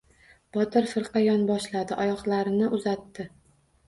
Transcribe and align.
Botir 0.55 0.85
firqa 0.93 1.21
yonboshladi. 1.23 1.97
Oyoqlarini 2.05 2.71
uzatdi. 2.79 3.27